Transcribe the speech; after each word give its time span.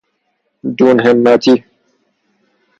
دون 0.77 0.99
همتی 0.99 1.63